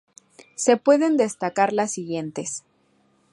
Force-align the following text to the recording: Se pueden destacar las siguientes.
Se 0.55 0.77
pueden 0.77 1.15
destacar 1.15 1.73
las 1.73 1.91
siguientes. 1.91 2.63